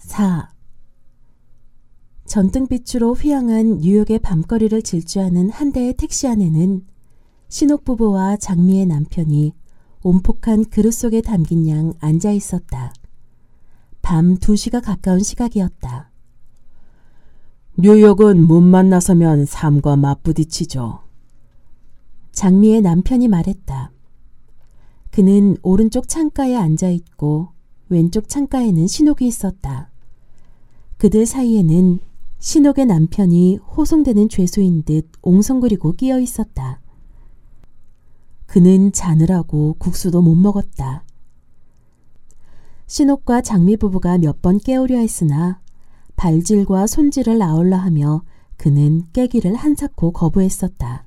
[0.00, 0.50] 4.
[2.24, 6.86] 전등빛으로 휘황한 뉴욕의 밤거리를 질주하는 한 대의 택시 안에는
[7.48, 9.52] 신옥부부와 장미의 남편이
[10.02, 12.94] 온폭한 그릇 속에 담긴 양 앉아 있었다.
[14.00, 16.10] 밤 2시가 가까운 시각이었다.
[17.76, 21.00] 뉴욕은 문만 나서면 삶과 맞부딪히죠.
[22.32, 23.92] 장미의 남편이 말했다.
[25.10, 27.50] 그는 오른쪽 창가에 앉아 있고
[27.90, 29.89] 왼쪽 창가에는 신옥이 있었다.
[31.00, 31.98] 그들 사이에는
[32.40, 36.78] 신옥의 남편이 호송되는 죄수인 듯 옹성거리고 끼어 있었다.
[38.44, 41.04] 그는 자느라고 국수도 못 먹었다.
[42.86, 45.62] 신옥과 장미 부부가 몇 번 깨우려 했으나
[46.16, 48.22] 발질과 손질을 아울러 하며
[48.58, 51.06] 그는 깨기를 한사코 거부했었다.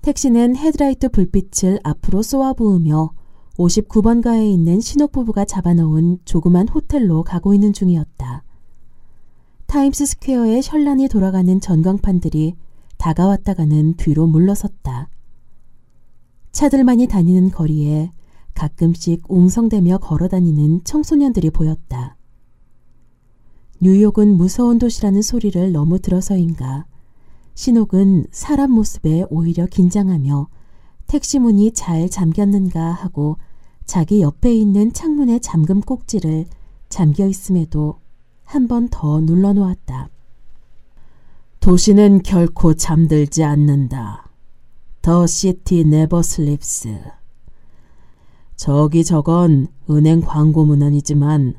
[0.00, 3.12] 택시는 헤드라이트 불빛을 앞으로 쏘아 부으며
[3.58, 8.21] 59번가에 있는 신옥 부부가 잡아놓은 조그만 호텔로 가고 있는 중이었다.
[9.72, 12.56] 타임스 스퀘어에 현란히 돌아가는 전광판들이
[12.98, 15.08] 다가왔다가는 뒤로 물러섰다.
[16.52, 18.12] 차들만이 다니는 거리에
[18.52, 22.18] 가끔씩 웅성대며 걸어다니는 청소년들이 보였다.
[23.80, 26.84] 뉴욕은 무서운 도시라는 소리를 너무 들어서인가
[27.54, 30.48] 신옥은 사람 모습에 오히려 긴장하며
[31.06, 33.38] 택시 문이 잘 잠겼는가 하고
[33.86, 36.44] 자기 옆에 있는 창문의 잠금 꼭지를
[36.90, 38.01] 잠겨 있음에도
[38.52, 40.10] 한 번 더 눌러 놓았다.
[41.60, 44.28] 도시는 결코 잠들지 않는다.
[45.00, 47.00] The city never sleeps.
[48.56, 51.54] 저기 저건 은행 광고 문안이지만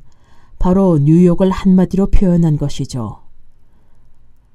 [0.59, 3.23] 바로 뉴욕을 한마디로 표현한 것이죠.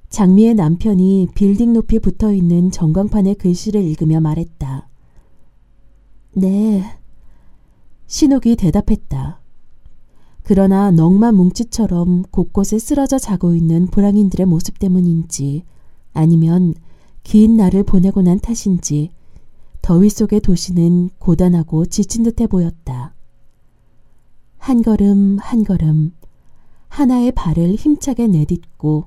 [0.08, 4.88] 장미의 남편이 빌딩 높이 붙어 있는 전광판의 글씨를 읽으며 말했다.
[6.34, 6.98] 네.
[8.06, 9.40] 신옥이 대답했다.
[10.48, 15.64] 그러나 넝마 뭉치처럼 곳곳에 쓰러져 자고 있는 불황인들의 모습 때문인지
[16.14, 16.72] 아니면
[17.22, 19.10] 긴 날을 보내고 난 탓인지
[19.82, 23.12] 더위 속의 도시는 고단하고 지친 듯해 보였다.
[24.56, 26.14] 한 걸음 한 걸음
[26.88, 29.04] 하나의 발을 힘차게 내딛고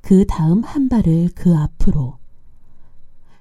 [0.00, 2.18] 그 다음 한 발을 그 앞으로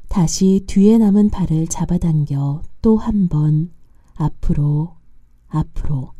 [0.07, 3.69] 다시 뒤에 남은 발을 잡아당겨 또 한 번
[4.15, 4.95] 앞으로
[5.47, 6.14] 앞으로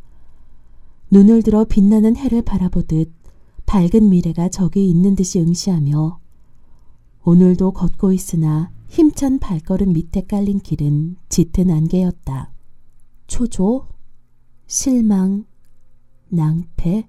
[1.12, 3.12] 눈을 들어 빛나는 해를 바라보듯
[3.66, 6.20] 밝은 미래가 저기 있는 듯이 응시하며
[7.24, 12.52] 오늘도 걷고 있으나 힘찬 발걸음 밑에 깔린 길은 짙은 안개였다.
[13.28, 13.88] 초조,
[14.68, 15.46] 실망,
[16.30, 17.08] 낭패,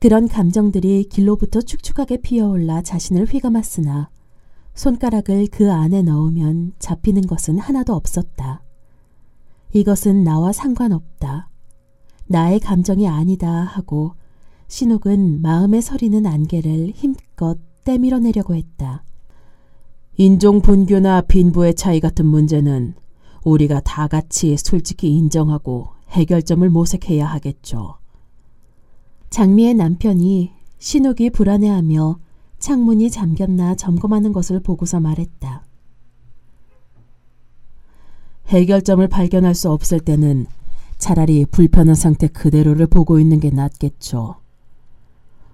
[0.00, 4.10] 그런 감정들이 길로부터 축축하게 피어올라 자신을 휘감았으나
[4.74, 8.62] 손가락을 그 안에 넣으면 잡히는 것은 하나도 없었다.
[9.72, 11.50] 이것은 나와 상관없다.
[12.30, 14.14] 나의 감정이 아니다 하고
[14.68, 19.02] 신욱은 마음에 서리는 안개를 힘껏 떼밀어내려고 했다.
[20.16, 22.94] 인종 분교나 빈부의 차이 같은 문제는
[23.42, 27.96] 우리가 다 같이 솔직히 인정하고 해결점을 모색해야 하겠죠.
[29.30, 32.16] 장미의 남편이 신욱이 불안해하며
[32.60, 35.64] 창문이 잠겼나 점검하는 것을 보고서 말했다.
[38.46, 40.46] 해결점을 발견할 수 없을 때는
[41.00, 44.36] 차라리 불편한 상태 그대로를 보고 있는 게 낫겠죠.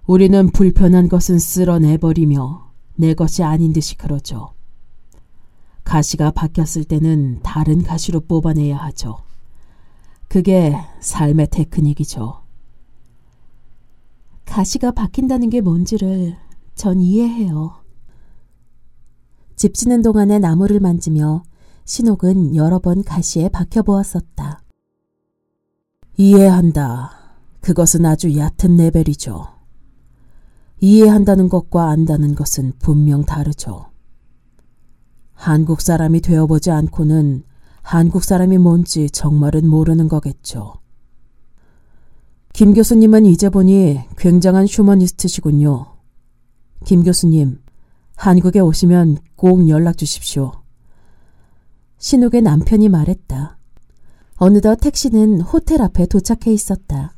[0.05, 4.51] 우리는 불편한 것은 쓸어내버리며 내 것이 아닌 듯이 그러죠.
[5.84, 9.19] 가시가 바뀌었을 때는 다른 가시로 뽑아내야 하죠.
[10.29, 12.43] 그게 삶의 테크닉이죠.
[14.45, 16.37] 가시가 바뀐다는 게 뭔지를
[16.75, 17.84] 전 이해해요.
[19.55, 21.45] 집 짓는 동안에 나무를 만지며
[21.84, 24.66] 신옥은 여러 번 가시에 박혀 보았었다.
[26.19, 27.12] 이해한다.
[27.60, 29.49] 그것은 아주 얕은 레벨이죠.
[30.81, 33.87] 이해한다는 것과 안다는 것은 분명 다르죠.
[35.32, 37.44] 한국 사람이 되어보지 않고는
[37.82, 40.75] 한국 사람이 뭔지 정말은 모르는 거겠죠.
[42.53, 45.97] 김 교수님은 이제 보니 굉장한 휴머니스트시군요.
[46.84, 47.60] 김 교수님,
[48.16, 50.53] 한국에 오시면 꼭 연락 주십시오.
[51.98, 53.56] 신욱의 남편이 말했다.
[54.38, 57.16] 어느덧 택시는 호텔 앞에 도착해 있었다.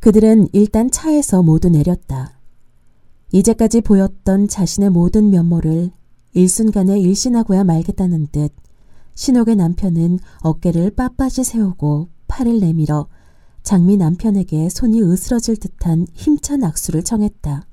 [0.00, 2.40] 그들은 일단 차에서 모두 내렸다.
[3.32, 5.92] 이제까지 보였던 자신의 모든 면모를
[6.32, 8.52] 일순간에 일신하고야 말겠다는 듯
[9.14, 13.06] 신옥의 남편은 어깨를 빳빳이 세우고 팔을 내밀어
[13.62, 17.66] 장미 남편에게 손이 으스러질 듯한 힘찬 악수를 청했다.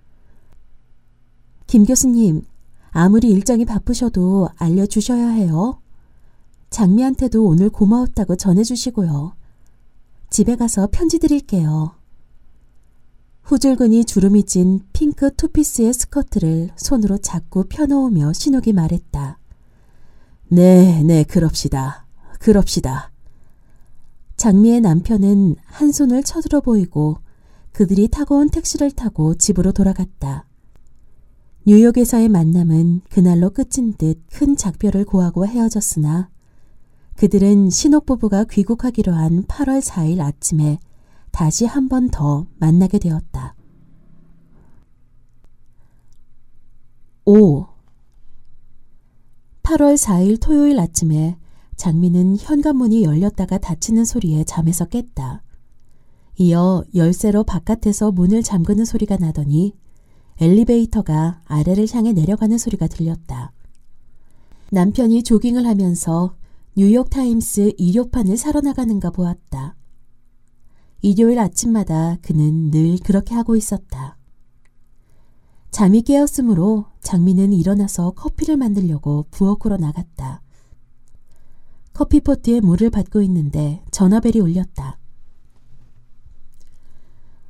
[1.65, 2.43] 김 교수님,
[2.91, 5.79] 아무리 일정이 바쁘셔도 알려주셔야 해요.
[6.69, 9.33] 장미한테도 오늘 고마웠다고 전해주시고요.
[10.29, 11.95] 집에 가서 편지 드릴게요.
[13.43, 19.39] 후줄근이 주름이 진 핑크 투피스의 스커트를 손으로 잡고 펴놓으며 신욱이 말했다.
[20.49, 22.05] 네, 네, 그럽시다.
[22.39, 23.11] 그럽시다.
[24.35, 27.17] 장미의 남편은 한 손을 쳐들어 보이고
[27.71, 30.45] 그들이 타고 온 택시를 타고 집으로 돌아갔다.
[31.65, 36.29] 뉴욕에서의 만남은 그날로 끝인 듯 큰 작별을 고하고 헤어졌으나
[37.17, 40.79] 그들은 신혼부부가 귀국하기로 한 8월 4일 아침에
[41.31, 43.55] 다시 한 번 더 만나게 되었다.
[47.25, 47.65] 5.
[49.63, 51.37] 8월 4일 토요일 아침에
[51.75, 55.43] 장미는 현관문이 열렸다가 닫히는 소리에 잠에서 깼다.
[56.37, 59.75] 이어 열쇠로 바깥에서 문을 잠그는 소리가 나더니
[60.39, 63.51] 엘리베이터가 아래를 향해 내려가는 소리가 들렸다.
[64.71, 66.35] 남편이 조깅을 하면서
[66.77, 69.75] 뉴욕타임스 일요판을 사러 나가는가 보았다.
[71.01, 74.15] 일요일 아침마다 그는 늘 그렇게 하고 있었다.
[75.71, 80.43] 잠이 깨었으므로 장미는 일어나서 커피를 만들려고 부엌으로 나갔다.
[81.93, 84.99] 커피포트에 물을 받고 있는데 전화벨이 울렸다.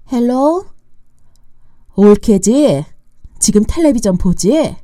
[0.10, 0.68] Hello?
[1.98, 2.86] 올케지?
[3.40, 4.78] 지금 텔레비전 보지?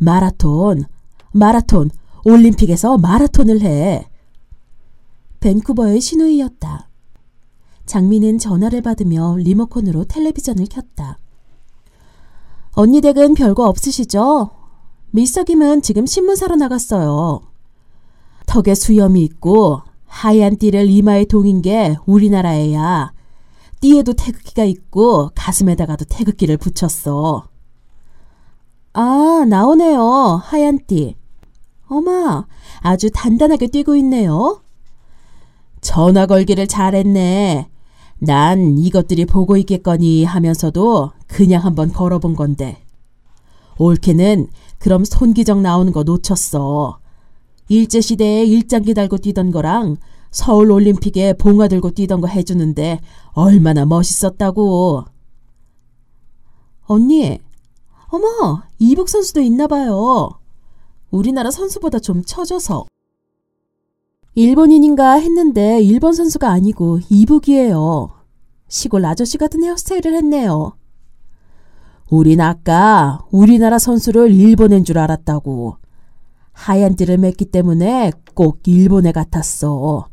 [0.00, 0.84] 마라톤,
[1.32, 1.90] 마라톤,
[2.24, 4.08] 올림픽에서 마라톤을 해.
[5.40, 6.88] 밴쿠버의 신우이였다.
[7.86, 11.18] 장미는 전화를 받으며 리모컨으로 텔레비전을 켰다.
[12.72, 14.50] 언니 댁은 별거 없으시죠?
[15.10, 17.42] 미스터 김은 지금 신문 사러 나갔어요.
[18.46, 23.12] 턱에 수염이 있고 하얀 띠를 이마에 동인 게 우리나라에야.
[23.80, 27.48] 띠에도 태극기가 있고 가슴에다가도 태극기를 붙였어.
[28.94, 30.40] 아, 나오네요.
[30.42, 31.16] 하얀 띠.
[31.94, 32.46] 어마,
[32.80, 34.62] 아주 단단하게 뛰고 있네요.
[35.80, 37.68] 전화 걸기를 잘했네.
[38.18, 42.82] 난 이것들이 보고 있겠거니 하면서도 그냥 한번 걸어본 건데.
[43.78, 44.48] 올케는
[44.78, 46.98] 그럼 손기정 나오는 거 놓쳤어.
[47.68, 49.96] 일제시대에 일장기 달고 뛰던 거랑
[50.30, 53.00] 서울 올림픽에 봉화 들고 뛰던 거 해주는데
[53.32, 55.04] 얼마나 멋있었다고.
[56.86, 57.38] 언니,
[58.08, 60.30] 어머, 이북 선수도 있나 봐요.
[61.14, 62.86] 우리나라 선수보다 좀 처져서.
[64.34, 68.10] 일본인인가 했는데 일본 선수가 아니고 이북이에요.
[68.66, 70.76] 시골 아저씨 같은 헤어스타일을 했네요.
[72.10, 75.76] 우린 아까 우리나라 선수를 일본인 줄 알았다고.
[76.52, 80.08] 하얀 띠를 맸기 때문에 꼭 일본애 같았어.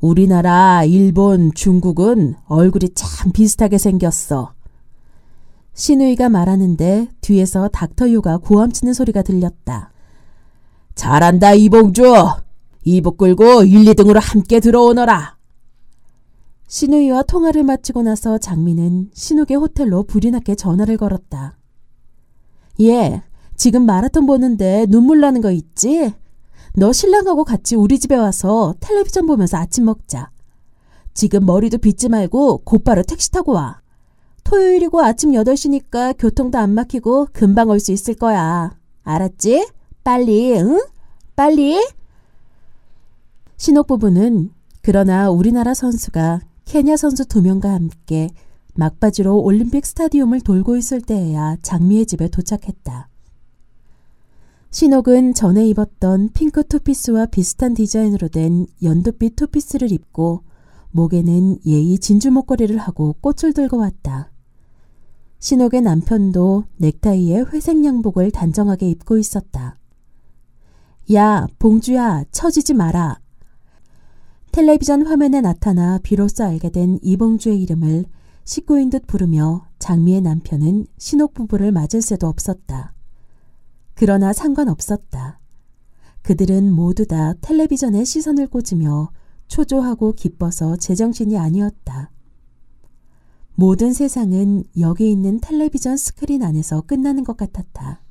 [0.00, 4.52] 우리나라, 일본, 중국은 얼굴이 참 비슷하게 생겼어.
[5.72, 9.93] 신우이가 말하는데 뒤에서 닥터유가 고함치는 소리가 들렸다.
[10.94, 12.04] 잘한다 이봉주.
[12.84, 15.36] 이복 끌고 1, 2등으로 함께 들어오너라.
[16.66, 21.56] 신우이와 통화를 마치고 나서 장미는 신욱의 호텔로 불이 나게 전화를 걸었다.
[22.80, 23.22] 예,
[23.56, 26.12] 지금 마라톤 보는데 눈물 나는 거 있지?
[26.76, 30.30] 너 신랑하고 같이 우리 집에 와서 텔레비전 보면서 아침 먹자.
[31.14, 33.80] 지금 머리도 빗지 말고 곧바로 택시 타고 와.
[34.42, 38.76] 토요일이고 아침 8시니까 교통도 안 막히고 금방 올 수 있을 거야.
[39.04, 39.68] 알았지?
[40.04, 40.84] 빨리, 응?
[41.34, 41.82] 빨리?
[43.56, 44.50] 신혼부부는
[44.82, 48.28] 그러나 우리나라 선수가 케냐 선수 두 명과 함께
[48.74, 53.08] 막바지로 올림픽 스타디움을 돌고 있을 때에야 장미의 집에 도착했다.
[54.70, 60.42] 신옥은 전에 입었던 핑크 투피스와 비슷한 디자인으로 된 연두빛 투피스를 입고
[60.90, 64.30] 목에는 예의 진주 목걸이를 하고 꽃을 들고 왔다.
[65.38, 69.78] 신옥의 남편도 넥타이에 회색 양복을 단정하게 입고 있었다.
[71.12, 73.20] 야, 봉주야, 처지지 마라.
[74.52, 78.06] 텔레비전 화면에 나타나 비로소 알게 된 이봉주의 이름을
[78.44, 82.94] 식구인 듯 부르며 장미의 남편은 신옥 부부를 맞을 새도 없었다.
[83.94, 85.40] 그러나 상관없었다.
[86.22, 89.10] 그들은 모두 다 텔레비전에 시선을 꽂으며
[89.48, 92.10] 초조하고 기뻐서 제정신이 아니었다.
[93.56, 98.03] 모든 세상은 여기 있는 텔레비전 스크린 안에서 끝나는 것 같았다.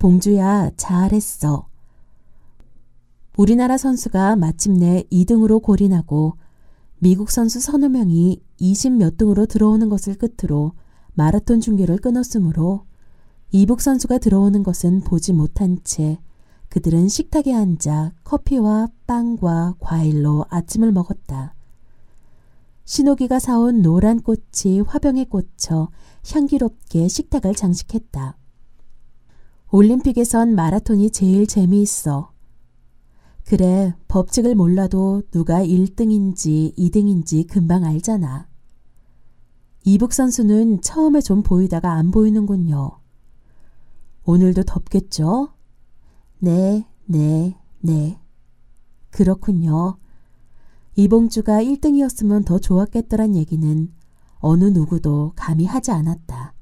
[0.00, 1.68] 봉주야, 잘했어.
[3.36, 6.38] 우리나라 선수가 마침내 2등으로 골인하고
[6.98, 10.72] 미국 선수 서너 명이 20몇 등으로 들어오는 것을 끝으로
[11.12, 12.86] 마라톤 중계를 끊었으므로
[13.50, 16.18] 이북 선수가 들어오는 것은 보지 못한 채
[16.70, 21.54] 그들은 식탁에 앉아 커피와 빵과 과일로 아침을 먹었다.
[22.86, 25.90] 신호기가 사온 노란 꽃이 화병에 꽂혀
[26.32, 28.39] 향기롭게 식탁을 장식했다.
[29.72, 32.32] 올림픽에선 마라톤이 제일 재미있어.
[33.44, 38.48] 그래, 법칙을 몰라도 누가 1등인지 2등인지 금방 알잖아.
[39.84, 42.98] 이북 선수는 처음에 좀 보이다가 안 보이는군요.
[44.24, 45.52] 오늘도 덥겠죠?
[46.40, 48.18] 네, 네, 네.
[49.10, 49.98] 그렇군요.
[50.96, 53.92] 이봉주가 1등이었으면 더 좋았겠더란 얘기는
[54.40, 56.54] 어느 누구도 감히 하지 않았다.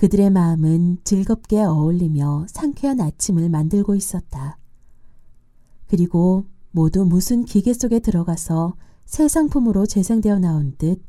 [0.00, 4.56] 그들의 마음은 즐겁게 어울리며 상쾌한 아침을 만들고 있었다.
[5.88, 11.02] 그리고 모두 무슨 기계 속에 들어가서 새 상품으로 재생되어 나온 듯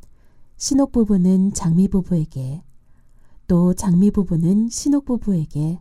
[0.58, 2.64] 신옥 부부는 장미 부부에게
[3.48, 5.80] 또 장미 부부는 신옥 부부에게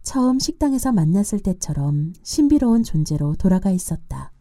[0.00, 4.32] 처음 식당에서 만났을 때처럼 신비로운 존재로 돌아가 있었다.